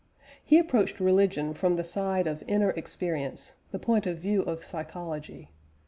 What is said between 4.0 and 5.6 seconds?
of view of psychology.